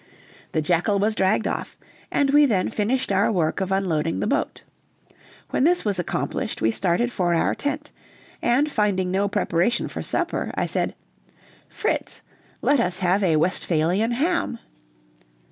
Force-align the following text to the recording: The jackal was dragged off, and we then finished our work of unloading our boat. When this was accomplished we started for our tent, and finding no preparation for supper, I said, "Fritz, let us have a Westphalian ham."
The 0.53 0.63
jackal 0.63 0.97
was 0.97 1.13
dragged 1.13 1.47
off, 1.47 1.77
and 2.09 2.31
we 2.31 2.47
then 2.47 2.69
finished 2.71 3.11
our 3.11 3.31
work 3.31 3.61
of 3.61 3.71
unloading 3.71 4.19
our 4.19 4.25
boat. 4.27 4.63
When 5.51 5.63
this 5.63 5.85
was 5.85 5.99
accomplished 5.99 6.59
we 6.59 6.71
started 6.71 7.11
for 7.11 7.35
our 7.35 7.53
tent, 7.53 7.91
and 8.41 8.71
finding 8.71 9.11
no 9.11 9.27
preparation 9.27 9.87
for 9.87 10.01
supper, 10.01 10.51
I 10.55 10.65
said, 10.65 10.95
"Fritz, 11.69 12.23
let 12.63 12.79
us 12.79 12.97
have 12.97 13.21
a 13.21 13.35
Westphalian 13.35 14.13
ham." 14.13 14.57